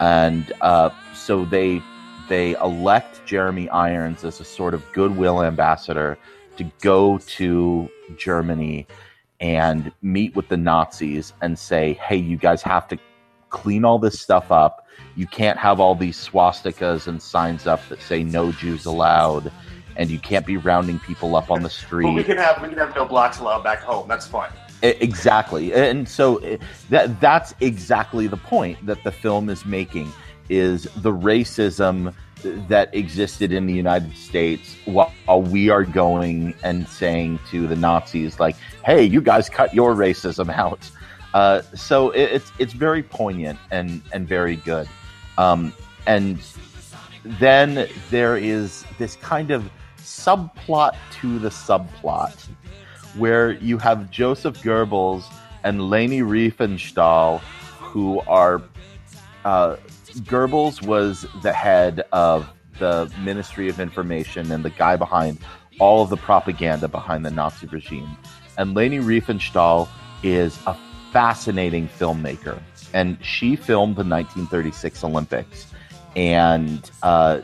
[0.00, 0.90] And uh,
[1.24, 1.82] so they
[2.28, 6.18] they elect Jeremy Irons as a sort of goodwill ambassador
[6.56, 8.86] to go to Germany
[9.40, 12.98] and meet with the Nazis and say, hey, you guys have to
[13.50, 14.86] clean all this stuff up.
[15.16, 19.52] You can't have all these swastikas and signs up that say no Jews allowed,
[19.96, 22.04] and you can't be rounding people up on the street.
[22.08, 24.08] But we can have we can have no blacks allowed back home.
[24.08, 24.50] That's fine.
[24.82, 26.58] Exactly, and so
[26.90, 30.12] that that's exactly the point that the film is making
[30.48, 32.14] is the racism
[32.68, 38.38] that existed in the United States while we are going and saying to the Nazis
[38.38, 40.90] like, "Hey, you guys cut your racism out."
[41.32, 44.88] Uh, so it, it's it's very poignant and and very good,
[45.38, 45.72] um,
[46.06, 46.38] and
[47.24, 52.46] then there is this kind of subplot to the subplot
[53.16, 55.24] where you have Joseph Goebbels
[55.62, 57.40] and Leni Riefenstahl,
[57.78, 58.62] who are
[59.44, 59.76] uh,
[60.20, 62.48] Goebbels was the head of
[62.78, 65.38] the Ministry of Information and the guy behind
[65.80, 68.16] all of the propaganda behind the Nazi regime.
[68.56, 69.88] And Leni Riefenstahl
[70.22, 70.76] is a
[71.12, 72.60] fascinating filmmaker,
[72.92, 75.66] and she filmed the 1936 Olympics
[76.16, 77.40] and uh,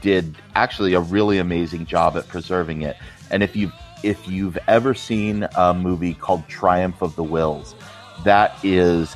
[0.00, 2.96] did actually a really amazing job at preserving it.
[3.30, 3.70] And if you
[4.02, 7.74] if you've ever seen a movie called Triumph of the Wills,
[8.24, 9.14] that is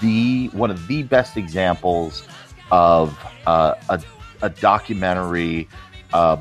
[0.00, 2.26] the one of the best examples
[2.70, 4.02] of uh, a,
[4.42, 5.68] a documentary
[6.12, 6.36] uh,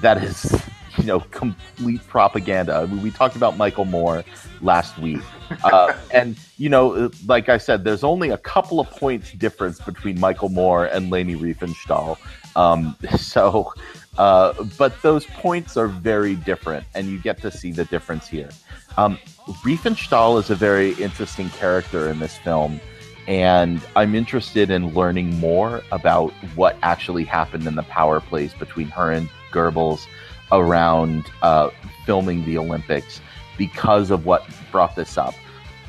[0.00, 0.60] that is
[0.96, 2.74] you know complete propaganda.
[2.74, 4.24] I mean, we talked about Michael Moore
[4.60, 5.20] last week,
[5.64, 10.18] uh, and you know, like I said, there's only a couple of points difference between
[10.18, 12.18] Michael Moore and Leni Riefenstahl.
[12.56, 13.72] Um, so,
[14.18, 18.50] uh, but those points are very different, and you get to see the difference here.
[18.96, 19.18] Um,
[19.64, 22.80] Riefenstahl is a very interesting character in this film,
[23.26, 28.88] and I'm interested in learning more about what actually happened in the power plays between
[28.88, 30.06] her and Goebbels
[30.52, 31.70] around uh,
[32.06, 33.20] filming the Olympics
[33.56, 35.34] because of what brought this up.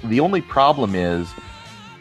[0.03, 1.31] The only problem is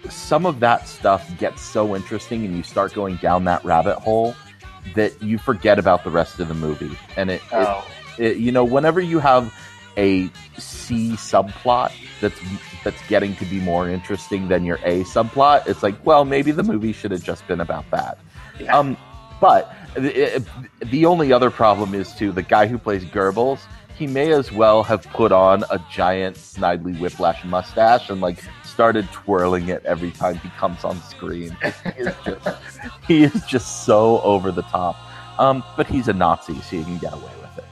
[0.09, 4.35] some of that stuff gets so interesting and you start going down that rabbit hole
[4.95, 6.97] that you forget about the rest of the movie.
[7.17, 7.87] And it, oh.
[8.19, 9.55] it, it you know, whenever you have
[9.97, 12.41] a C subplot that's
[12.85, 16.63] that's getting to be more interesting than your A subplot, it's like, well, maybe the
[16.63, 18.19] movie should have just been about that.
[18.59, 18.77] Yeah.
[18.77, 18.97] Um,
[19.41, 20.45] but the,
[20.85, 23.61] the only other problem is too the guy who plays Goebbels.
[23.97, 29.07] He may as well have put on a giant Snidely Whiplash mustache and like started
[29.13, 31.55] twirling it every time he comes on screen.
[31.63, 32.49] He is just,
[33.07, 34.97] he is just so over the top.
[35.39, 37.65] Um, but he's a Nazi, so you can get away with it.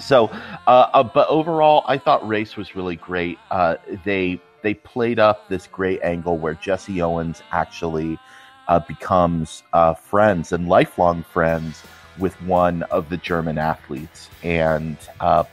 [0.00, 0.26] So,
[0.66, 3.38] uh, uh, but overall, I thought Race was really great.
[3.50, 8.18] Uh, they they played up this great angle where Jesse Owens actually
[8.66, 9.62] uh, becomes
[10.02, 11.82] friends and lifelong friends
[12.18, 15.44] with one of the German athletes and uh,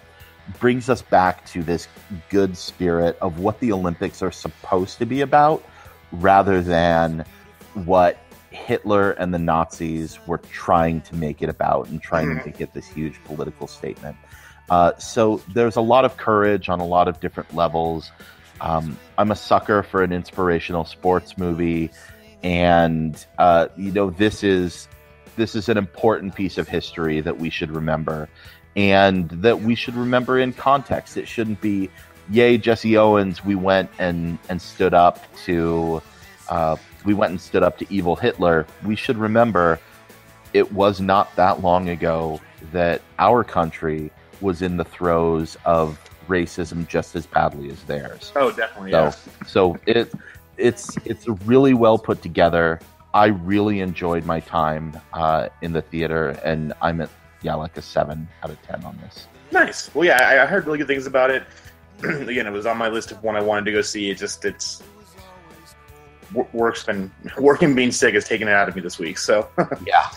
[0.59, 1.87] brings us back to this
[2.29, 5.63] good spirit of what the Olympics are supposed to be about
[6.11, 7.25] rather than
[7.73, 8.17] what
[8.55, 12.39] Hitler and the Nazis were trying to make it about and trying mm.
[12.39, 14.17] to make it this huge political statement.
[14.69, 18.11] Uh, so there's a lot of courage on a lot of different levels.
[18.61, 21.91] Um, I'm a sucker for an inspirational sports movie
[22.45, 24.87] and uh, you know this is
[25.35, 28.29] this is an important piece of history that we should remember
[28.75, 31.89] and that we should remember in context it shouldn't be
[32.29, 36.01] yay jesse owens we went and and stood up to
[36.49, 39.79] uh, we went and stood up to evil hitler we should remember
[40.53, 42.39] it was not that long ago
[42.71, 48.51] that our country was in the throes of racism just as badly as theirs oh
[48.51, 49.13] definitely so yeah.
[49.45, 50.11] so it
[50.57, 52.79] it's it's really well put together.
[53.13, 57.09] I really enjoyed my time uh, in the theater, and I'm at
[57.41, 59.27] yeah like a seven out of ten on this.
[59.51, 59.93] Nice.
[59.93, 61.43] Well, yeah, I, I heard really good things about it.
[62.03, 64.09] Again, it was on my list of one I wanted to go see.
[64.09, 64.83] It just it's
[66.53, 69.17] work's been working being sick has taken it out of me this week.
[69.17, 69.49] So
[69.85, 70.09] yeah.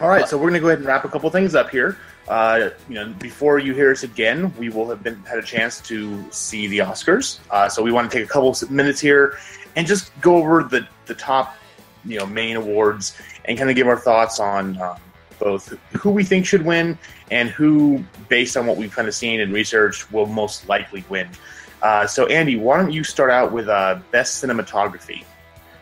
[0.00, 1.96] All right, so we're gonna go ahead and wrap a couple things up here.
[2.28, 5.80] Uh, you know, before you hear us again, we will have been had a chance
[5.82, 7.38] to see the Oscars.
[7.50, 9.38] Uh, so we want to take a couple minutes here
[9.74, 11.56] and just go over the the top
[12.04, 13.16] you know main awards
[13.46, 14.98] and kind of give our thoughts on um,
[15.38, 16.98] both who we think should win
[17.30, 21.28] and who, based on what we've kind of seen and researched, will most likely win.
[21.82, 25.24] Uh, so, Andy, why don't you start out with uh, best cinematography?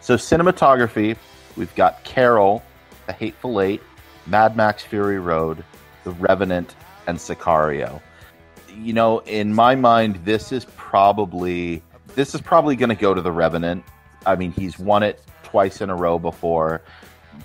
[0.04, 1.16] So, cinematography,
[1.56, 2.62] we've got Carol,
[3.06, 3.80] The Hateful Eight,
[4.26, 5.64] Mad Max Fury Road,
[6.04, 6.74] The Revenant,
[7.06, 8.02] and Sicario.
[8.76, 11.82] You know, in my mind, this is probably
[12.16, 13.82] this is probably going to go to the Revenant.
[14.26, 16.82] I mean, he's won it twice in a row before.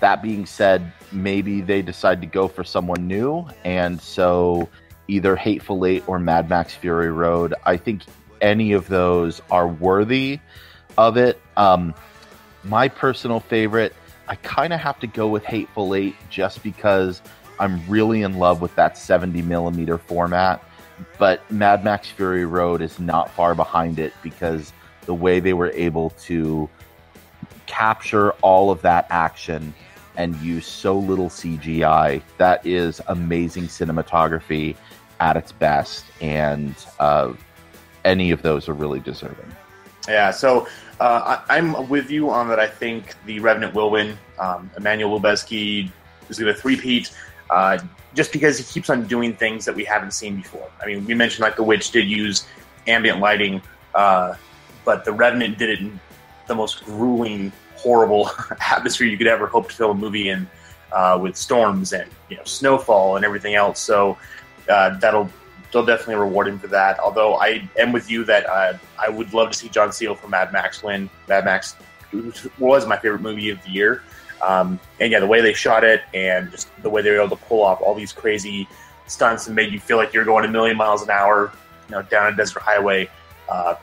[0.00, 4.68] That being said, maybe they decide to go for someone new, and so
[5.08, 7.54] either Hateful Eight or Mad Max Fury Road.
[7.64, 8.02] I think
[8.42, 10.40] any of those are worthy
[10.98, 11.40] of it.
[11.56, 11.94] Um,
[12.64, 13.94] my personal favorite,
[14.28, 17.22] I kind of have to go with Hateful Eight just because
[17.58, 20.64] I'm really in love with that 70 millimeter format
[21.18, 24.72] but Mad Max Fury Road is not far behind it because
[25.06, 26.68] the way they were able to
[27.66, 29.74] capture all of that action
[30.16, 34.76] and use so little CGI, that is amazing cinematography
[35.20, 37.32] at its best, and uh,
[38.04, 39.54] any of those are really deserving.
[40.08, 40.66] Yeah, so
[40.98, 42.58] uh, I, am with you on that.
[42.58, 44.16] I think the Revenant will win.
[44.38, 45.90] Um, Emmanuel Lubezki
[46.28, 47.14] is going to three-peat.
[47.50, 47.78] Uh,
[48.14, 50.68] just because he keeps on doing things that we haven't seen before.
[50.82, 52.46] I mean, we mentioned like The Witch did use
[52.86, 53.62] ambient lighting,
[53.94, 54.34] uh,
[54.84, 56.00] but The Revenant did it in
[56.46, 58.30] the most grueling, horrible
[58.70, 60.48] atmosphere you could ever hope to film a movie in,
[60.92, 63.78] uh, with storms and you know snowfall and everything else.
[63.78, 64.18] So
[64.68, 65.30] uh, that'll
[65.72, 66.98] they'll definitely reward him for that.
[66.98, 70.28] Although I am with you that uh, I would love to see John Seale for
[70.28, 71.08] Mad Max win.
[71.28, 71.76] Mad Max
[72.58, 74.02] was my favorite movie of the year.
[74.42, 77.36] Um, and yeah, the way they shot it and just the way they were able
[77.36, 78.66] to pull off all these crazy
[79.06, 81.52] stunts and made you feel like you're going a million miles an hour,
[81.88, 83.08] you know, down a desert highway.
[83.48, 83.74] Uh,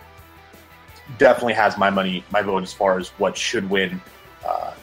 [1.17, 4.01] definitely has my money, my vote as far as what should win
[4.45, 4.73] uh,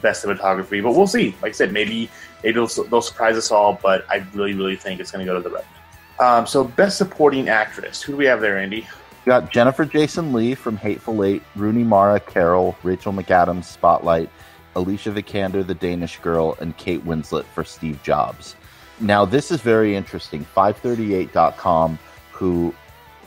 [0.00, 0.82] best cinematography.
[0.82, 1.34] But we'll see.
[1.42, 2.08] Like I said, maybe
[2.42, 3.78] maybe they'll, they'll surprise us all.
[3.82, 5.81] But I really, really think it's going to go to the Revenant.
[6.18, 8.02] Um, so, best supporting actress.
[8.02, 8.86] Who do we have there, Andy?
[9.24, 14.30] We got Jennifer Jason Leigh from Hateful Eight, Rooney Mara Carol, Rachel McAdams Spotlight,
[14.74, 18.56] Alicia Vikander The Danish Girl, and Kate Winslet for Steve Jobs.
[19.00, 20.44] Now, this is very interesting.
[20.56, 21.98] 538.com,
[22.32, 22.74] who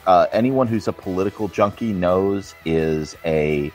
[0.07, 3.71] uh, anyone who's a political junkie knows is a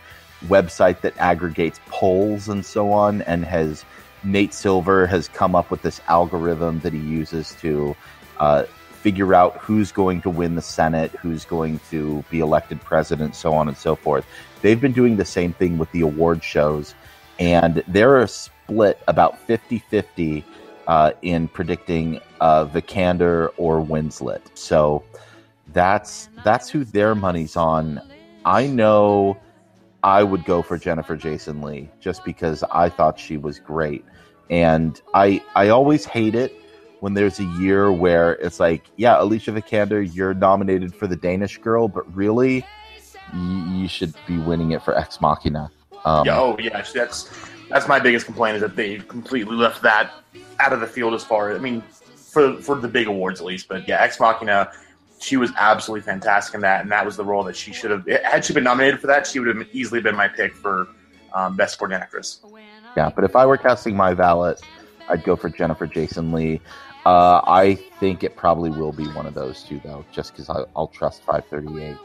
[0.46, 3.84] website that aggregates polls and so on, and has
[4.24, 7.96] Nate Silver has come up with this algorithm that he uses to
[8.38, 8.64] uh,
[9.02, 13.54] figure out who's going to win the Senate, who's going to be elected president, so
[13.54, 14.26] on and so forth.
[14.62, 16.94] They've been doing the same thing with the award shows,
[17.38, 20.44] and they're a split about 50 50
[20.86, 24.42] uh, in predicting uh, Vikander or Winslet.
[24.54, 25.02] So
[25.72, 28.00] that's that's who their money's on.
[28.44, 29.38] I know
[30.02, 34.04] I would go for Jennifer Jason Leigh just because I thought she was great.
[34.50, 36.59] And I I always hate it
[37.00, 41.58] when there's a year where it's like, yeah, Alicia Vikander, you're nominated for the Danish
[41.58, 42.64] Girl, but really,
[43.34, 45.70] you, you should be winning it for Ex Machina.
[46.04, 47.30] Um, yeah, oh yeah, that's
[47.68, 50.12] that's my biggest complaint is that they completely left that
[50.58, 51.50] out of the field as far.
[51.50, 54.70] As, I mean, for for the big awards at least, but yeah, Ex Machina
[55.20, 58.06] she was absolutely fantastic in that, and that was the role that she should have.
[58.24, 60.88] Had she been nominated for that, she would have easily been my pick for
[61.34, 62.40] um, best supporting actress.
[62.96, 64.60] Yeah, but if I were casting my ballot,
[65.08, 66.60] I'd go for Jennifer Jason Leigh.
[67.06, 70.88] Uh, I think it probably will be one of those two, though, just because I'll
[70.88, 71.96] trust 538.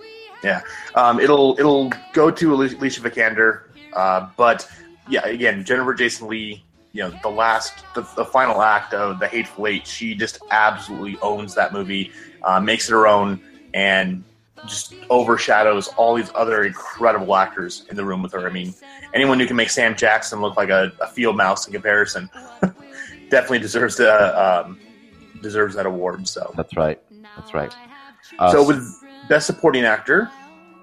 [0.43, 0.61] Yeah,
[0.93, 4.69] um, it'll it'll go to Alicia Vikander, uh, but
[5.09, 6.63] yeah, again, Jennifer Jason Leigh.
[6.91, 11.17] You know, the last, the, the final act of the Hateful Eight, she just absolutely
[11.21, 12.09] owns that movie
[12.43, 13.41] uh, makes it her own,
[13.73, 14.23] and
[14.65, 18.47] just overshadows all these other incredible actors in the room with her.
[18.47, 18.73] I mean,
[19.13, 22.29] anyone who can make Sam Jackson look like a, a field mouse in comparison
[23.29, 24.79] definitely deserves to uh, um,
[25.41, 26.27] deserves that award.
[26.27, 27.01] So that's right.
[27.35, 27.73] That's right.
[28.39, 28.83] Uh, so with
[29.29, 30.29] best supporting actor,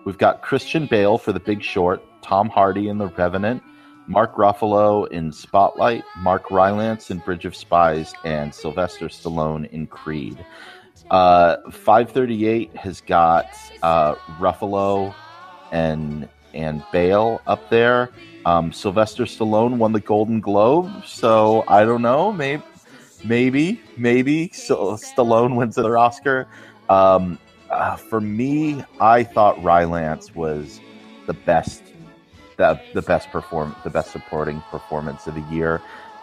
[0.04, 3.62] we've got Christian Bale for The Big Short, Tom Hardy in The Revenant,
[4.06, 10.44] Mark Ruffalo in Spotlight, Mark Rylance in Bridge of Spies, and Sylvester Stallone in Creed.
[11.10, 13.46] Uh, 538 has got
[13.82, 15.14] uh, Ruffalo
[15.70, 18.10] and and Bale up there.
[18.44, 22.32] Um, Sylvester Stallone won the Golden Globe, so I don't know.
[22.32, 22.62] Maybe,
[23.24, 26.46] maybe, maybe so Stallone wins another Oscar.
[26.88, 27.38] Um,
[27.70, 30.80] uh, for me, I thought Rylance was
[31.26, 31.82] the best,
[32.56, 35.80] the, the best perform, the best supporting performance of the year.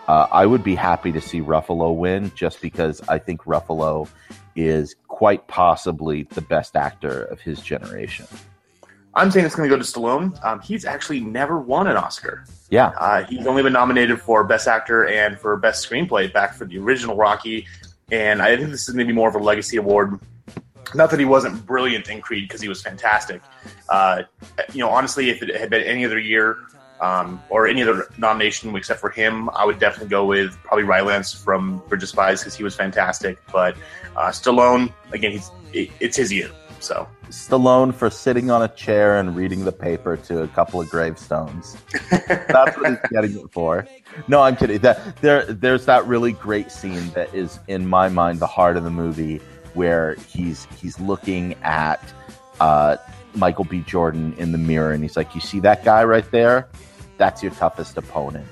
[0.07, 4.07] Uh, I would be happy to see Ruffalo win, just because I think Ruffalo
[4.55, 8.25] is quite possibly the best actor of his generation.
[9.19, 10.43] I'm saying it's going to go to Stallone.
[10.45, 12.45] Um, he's actually never won an Oscar.
[12.69, 12.93] Yeah.
[12.97, 16.77] Uh, he's only been nominated for Best Actor and for Best Screenplay back for the
[16.77, 17.67] original Rocky.
[18.11, 20.19] And I think this is maybe more of a legacy award.
[20.95, 23.41] Not that he wasn't brilliant in Creed because he was fantastic.
[23.89, 24.23] Uh,
[24.71, 26.57] you know, honestly, if it had been any other year,
[27.01, 31.33] um, or any other nomination except for him, I would definitely go with probably Rylance
[31.33, 33.37] from Bridge of Spies because he was fantastic.
[33.51, 33.75] But
[34.15, 36.49] uh, Stallone, again, he's it, it's his year.
[36.79, 40.89] So Stallone for sitting on a chair and reading the paper to a couple of
[40.89, 41.77] gravestones.
[42.09, 43.87] That's what he's getting it for.
[44.27, 44.79] No, I'm kidding.
[44.79, 48.83] That there, there's that really great scene that is in my mind the heart of
[48.83, 49.41] the movie
[49.73, 52.01] where he's he's looking at
[52.59, 52.97] uh,
[53.35, 53.81] Michael B.
[53.81, 56.69] Jordan in the mirror and he's like, "You see that guy right there?
[57.17, 58.47] That's your toughest opponent."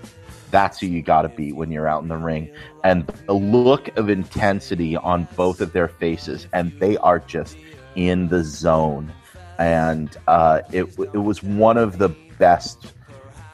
[0.51, 2.49] that's who you got to beat when you're out in the ring.
[2.83, 7.57] And the look of intensity on both of their faces, and they are just
[7.97, 9.11] in the zone.
[9.59, 12.93] And uh, it it was one of the best.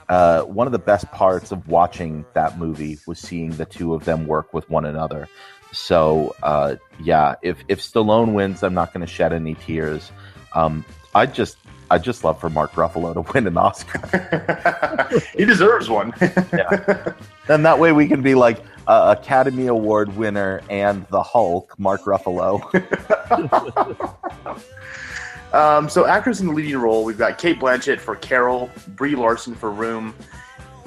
[0.10, 4.04] Uh, one of the best parts of watching that movie was seeing the two of
[4.04, 5.28] them work with one another.
[5.72, 10.12] So uh, yeah, if if Stallone wins, I'm not going to shed any tears.
[10.54, 10.86] Um,
[11.16, 11.58] I just
[11.90, 15.22] I just love for Mark Ruffalo to win an Oscar.
[15.38, 16.14] he deserves one.
[16.22, 17.14] yeah.
[17.48, 22.02] And that way we can be like uh, Academy Award winner and the Hulk, Mark
[22.02, 22.62] Ruffalo.
[25.54, 29.56] um, so actors in the leading role, we've got Cate Blanchett for Carol, Brie Larson
[29.56, 30.14] for Room,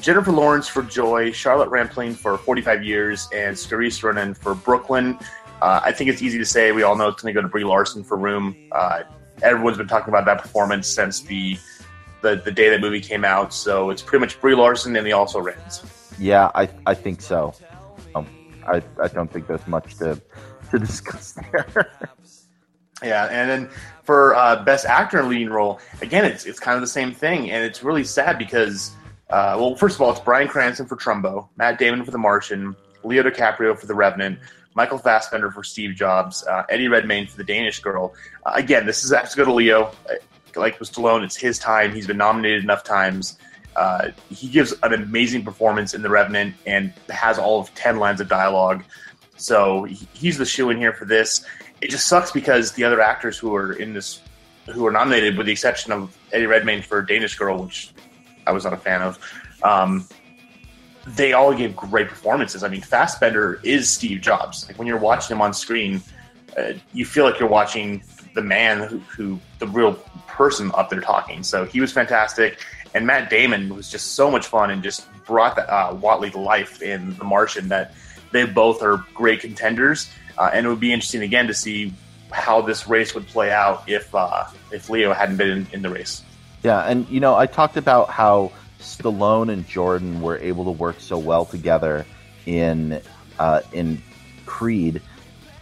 [0.01, 5.19] Jennifer Lawrence for Joy, Charlotte Rampling for 45 Years, and Saoirse Ronan for Brooklyn.
[5.63, 7.49] Uh, I think it's easy to say we all know it's going to go to
[7.49, 8.55] Brie Larson for Room.
[8.73, 9.05] Uh,
[9.43, 11.59] everyone's been talking about that performance since the
[12.23, 13.53] the, the day that movie came out.
[13.53, 15.83] So it's pretty much Brie Larson and the also Rans.
[16.19, 17.55] Yeah, I I think so.
[18.67, 20.21] I I don't think there's much to
[20.71, 21.91] to discuss there.
[23.03, 23.71] Yeah, and then
[24.05, 27.51] for uh, best actor in leading role, again, it's it's kind of the same thing,
[27.51, 28.93] and it's really sad because,
[29.31, 32.75] uh, well, first of all, it's Bryan Cranston for Trumbo, Matt Damon for The Martian,
[33.05, 34.39] Leo DiCaprio for The Revenant,
[34.75, 38.15] Michael Fassbender for Steve Jobs, uh, Eddie Redmayne for The Danish Girl.
[38.47, 39.93] Uh, again, this is actually go to Leo.
[40.09, 40.15] Uh,
[40.57, 41.95] Like with Stallone, it's his time.
[41.95, 43.37] He's been nominated enough times.
[43.77, 48.21] Uh, he gives an amazing performance in The Revenant and has all of ten lines
[48.21, 48.83] of dialogue.
[49.37, 51.45] So he's the shoo in here for this.
[51.83, 54.23] It just sucks because the other actors who are in this,
[54.73, 57.93] who are nominated, with the exception of Eddie Redmayne for Danish Girl, which
[58.47, 59.19] I was not a fan of,
[59.63, 60.09] um,
[61.07, 62.65] they all gave great performances.
[62.65, 64.67] I mean, Fassbender is Steve Jobs.
[64.67, 66.03] Like when you're watching him on screen,
[66.57, 68.03] uh, you feel like you're watching
[68.35, 69.95] the man who, who, the real
[70.27, 71.43] person up there talking.
[71.43, 72.59] So he was fantastic,
[72.95, 76.39] and Matt Damon was just so much fun and just brought the, uh, Watney to
[76.39, 77.69] life in The Martian.
[77.69, 77.95] That
[78.33, 81.93] they both are great contenders, uh, and it would be interesting again to see
[82.33, 85.91] how this race would play out if uh, if Leo hadn't been in, in the
[85.91, 86.23] race.
[86.63, 91.01] Yeah, and you know, I talked about how Stallone and Jordan were able to work
[91.01, 92.07] so well together
[92.47, 93.01] in
[93.39, 94.03] uh, in
[94.47, 95.03] Creed.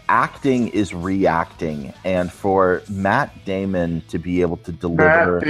[0.09, 5.41] Acting is reacting, and for Matt Damon to be able to deliver,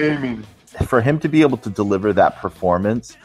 [0.86, 3.16] for him to be able to deliver that performance,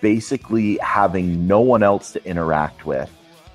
[0.00, 3.10] basically having no one else to interact with.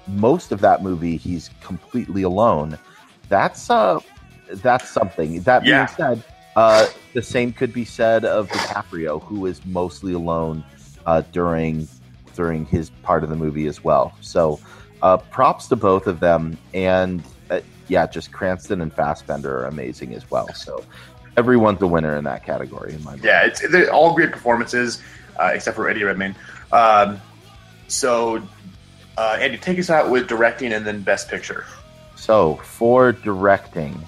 [0.08, 2.78] Most of that movie, he's completely alone.
[3.30, 4.00] That's uh,
[4.50, 5.42] that's something.
[5.42, 5.86] That being Yeah.
[5.88, 6.24] said,
[6.56, 10.64] uh, the same could be said of DiCaprio, who is mostly alone
[11.06, 11.88] uh, during
[12.36, 14.14] during his part of the movie as well.
[14.22, 14.60] So,
[15.02, 20.14] uh, props to both of them, and uh, yeah, just Cranston and Fassbender are amazing
[20.14, 20.54] as well.
[20.54, 20.84] So,
[21.38, 23.24] everyone's a winner in that category in my mind.
[23.24, 25.02] Yeah, it's they're all great performances,
[25.40, 26.36] uh, except for Eddie Redmayne.
[26.72, 27.22] Um,
[27.88, 28.42] so,
[29.18, 31.66] uh, Andy, take us out with directing and then Best Picture.
[32.16, 34.04] So for directing,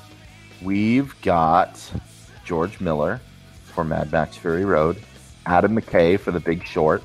[0.61, 1.79] we've got
[2.45, 3.21] George Miller
[3.63, 4.97] for Mad Max Fury Road,
[5.45, 7.03] Adam McKay for The Big Short,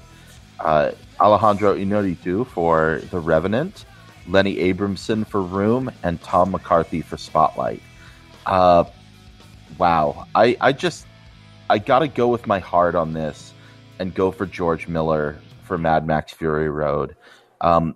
[0.60, 3.84] uh, Alejandro Inarritu for The Revenant,
[4.26, 7.82] Lenny Abrahamson for Room, and Tom McCarthy for Spotlight.
[8.46, 8.84] Uh,
[9.78, 11.06] wow, I, I just
[11.70, 13.52] I gotta go with my heart on this
[13.98, 17.16] and go for George Miller for Mad Max Fury Road.
[17.60, 17.94] Um,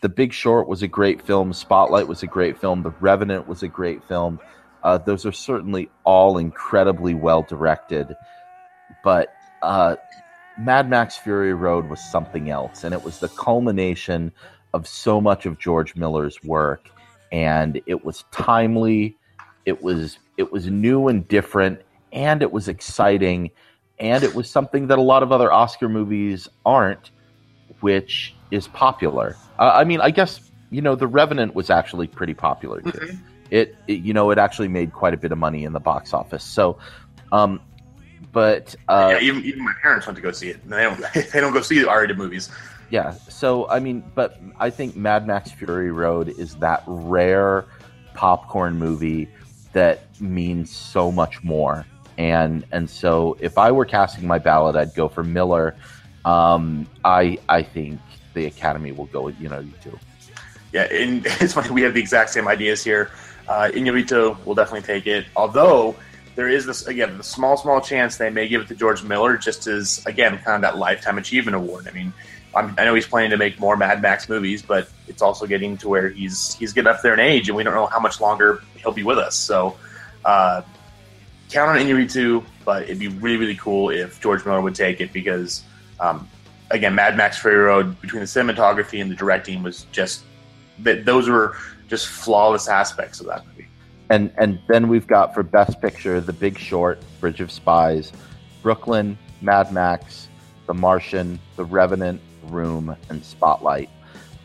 [0.00, 1.52] the Big Short was a great film.
[1.52, 2.82] Spotlight was a great film.
[2.82, 4.38] The Revenant was a great film.
[4.82, 8.14] Uh, those are certainly all incredibly well directed.
[9.02, 9.96] But uh,
[10.58, 14.30] Mad Max Fury Road was something else, and it was the culmination
[14.74, 16.90] of so much of George Miller's work.
[17.32, 19.16] And it was timely.
[19.64, 21.80] It was it was new and different,
[22.12, 23.50] and it was exciting,
[23.98, 27.10] and it was something that a lot of other Oscar movies aren't,
[27.80, 29.36] which is popular.
[29.58, 30.40] Uh, I mean, I guess
[30.74, 33.16] you know, The Revenant was actually pretty popular too.
[33.50, 36.12] It, it, you know, it actually made quite a bit of money in the box
[36.12, 36.42] office.
[36.42, 36.78] So,
[37.30, 37.60] um,
[38.32, 40.68] but uh, yeah, even, even my parents went to go see it.
[40.68, 41.00] They don't
[41.32, 42.50] they don't go see R-rated movies.
[42.90, 43.12] yeah.
[43.12, 47.66] So, I mean, but I think Mad Max Fury Road is that rare
[48.14, 49.28] popcorn movie
[49.74, 51.86] that means so much more.
[52.16, 55.76] And and so, if I were casting my ballot, I'd go for Miller.
[56.24, 58.00] Um, I I think
[58.34, 59.64] the Academy will go with you know.
[60.72, 63.10] Yeah, and it's funny we have the exact same ideas here.
[63.48, 65.96] Uh, Inarritu will definitely take it, although
[66.36, 69.36] there is this again the small small chance they may give it to George Miller,
[69.36, 71.88] just as again kind of that lifetime achievement award.
[71.88, 72.12] I mean,
[72.56, 75.76] I'm, I know he's planning to make more Mad Max movies, but it's also getting
[75.78, 78.20] to where he's he's getting up there in age, and we don't know how much
[78.20, 79.36] longer he'll be with us.
[79.36, 79.76] So.
[80.24, 80.62] Uh,
[81.50, 85.12] count on Inarritu, but it'd be really, really cool if George Miller would take it
[85.12, 85.62] because,
[86.00, 86.26] um,
[86.70, 90.24] again, Mad Max Fury Road, between the cinematography and the directing, was just
[90.78, 91.56] that those were
[91.88, 93.68] just flawless aspects of that movie.
[94.10, 98.12] and and then we've got for best picture the big short bridge of spies
[98.62, 100.28] brooklyn mad max
[100.66, 102.20] the martian the revenant
[102.52, 103.90] room and spotlight.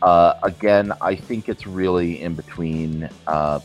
[0.02, 3.60] Uh, again i think it's really in between uh,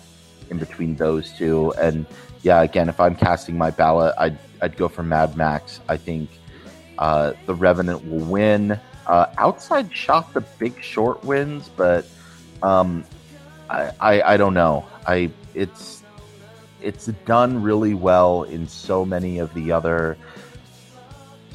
[0.49, 1.73] in between those two.
[1.79, 2.05] And
[2.41, 5.79] yeah again if i'm casting my ballot i'd, I'd go for mad max.
[5.88, 6.29] I think
[6.97, 8.79] uh, the revenant will win.
[9.07, 12.05] Uh, outside shot the big short wins but
[12.63, 13.05] um,
[13.69, 14.86] I, I I don't know.
[15.05, 16.03] I it's
[16.81, 20.17] it's done really well in so many of the other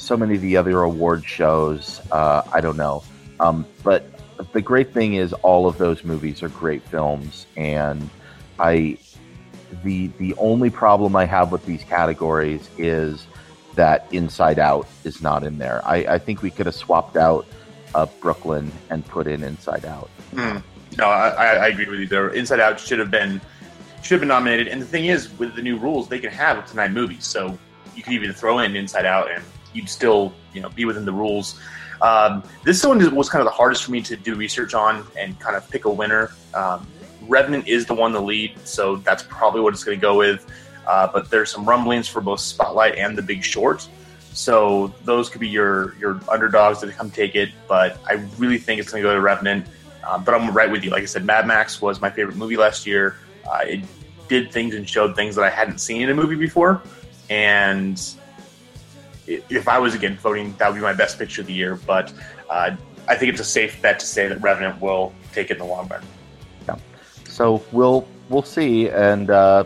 [0.00, 2.00] so many of the other award shows.
[2.10, 3.02] Uh, I don't know,
[3.38, 4.06] um, but
[4.52, 8.08] the great thing is all of those movies are great films, and
[8.58, 8.98] I
[9.84, 13.26] the the only problem I have with these categories is
[13.76, 15.80] that Inside Out is not in there.
[15.84, 17.46] I, I think we could have swapped out
[17.94, 20.10] uh, Brooklyn and put in Inside Out.
[20.34, 22.30] No, I, I I agree with you there.
[22.30, 23.40] Inside Out should have been
[24.02, 24.68] should have been nominated.
[24.68, 27.26] And the thing is, with the new rules, they can have up to nine movies,
[27.26, 27.56] so
[27.94, 31.12] you could even throw in Inside Out, and you'd still you know be within the
[31.12, 31.60] rules.
[32.02, 35.38] Um, this one was kind of the hardest for me to do research on and
[35.38, 36.30] kind of pick a winner.
[36.54, 36.86] Um,
[37.28, 40.46] Revenant is the one to lead, so that's probably what it's going to go with.
[40.86, 43.86] Uh, but there's some rumblings for both Spotlight and The Big Short,
[44.32, 47.50] so those could be your your underdogs to come take it.
[47.68, 49.66] But I really think it's going to go to Revenant.
[50.08, 50.90] Um, but I'm right with you.
[50.90, 53.16] Like I said, Mad Max was my favorite movie last year.
[53.46, 53.84] Uh, it
[54.28, 56.82] did things and showed things that I hadn't seen in a movie before,
[57.28, 58.00] and
[59.48, 61.76] if I was again voting, that would be my best picture of the year.
[61.86, 62.12] But
[62.48, 62.76] uh,
[63.08, 65.64] I think it's a safe bet to say that Revenant will take it in the
[65.64, 66.02] long run.
[66.66, 66.76] Yeah.
[67.24, 69.64] So we'll we'll see, and uh,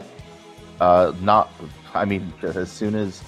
[0.80, 1.50] uh, not.
[1.94, 3.22] I mean, as soon as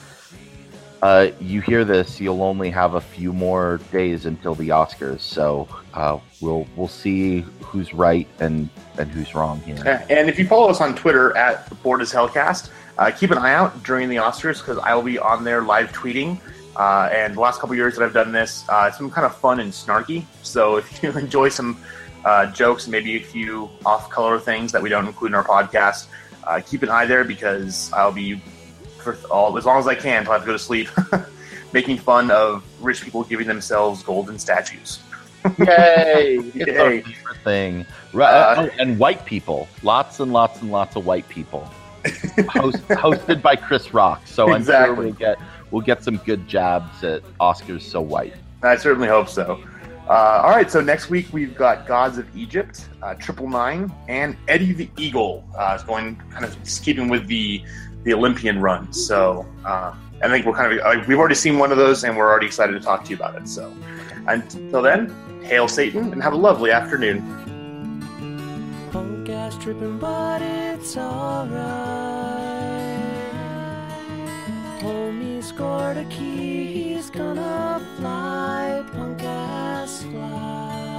[1.06, 5.20] uh, you hear this, you'll only have a few more days until the Oscars.
[5.20, 10.04] So uh, we'll we'll see who's right and and who's wrong here.
[10.10, 13.54] And if you follow us on Twitter at Board is Hellcast, uh, keep an eye
[13.54, 16.40] out during the Oscars because I will be on there live tweeting.
[16.74, 19.36] Uh, and the last couple years that I've done this, uh, it's been kind of
[19.36, 20.24] fun and snarky.
[20.42, 21.80] So if you enjoy some
[22.24, 26.08] uh, jokes maybe a few off-color things that we don't include in our podcast,
[26.66, 28.42] keep an eye there because I'll be
[29.14, 30.88] for all as long as I can until I have to go to sleep,
[31.72, 35.00] making fun of rich people giving themselves golden statues.
[35.58, 36.38] Yay!
[36.54, 36.78] It's Yay.
[36.78, 37.86] our favorite thing.
[38.14, 41.60] Uh, oh, and white people, lots and lots and lots of white people.
[42.48, 44.26] Host, hosted by Chris Rock.
[44.26, 44.52] So.
[44.52, 45.38] I'm sure we'll get
[45.70, 48.34] we'll get some good jabs at Oscars so white.
[48.62, 49.60] I certainly hope so.
[50.08, 54.36] Uh, all right, so next week we've got Gods of Egypt, uh, Triple Nine, and
[54.46, 55.44] Eddie the Eagle.
[55.58, 57.64] Uh, going kind of keeping with the
[58.06, 58.90] the Olympian run.
[58.92, 59.92] So uh,
[60.22, 62.72] I think we're kind of we've already seen one of those, and we're already excited
[62.72, 63.48] to talk to you about it.
[63.48, 63.70] So
[64.28, 67.20] until then, hail Satan, and have a lovely afternoon.
[68.92, 71.56] Punk ass tripping, but it's alright.
[74.80, 80.95] Homie scored a key, he's gonna fly, punk ass fly.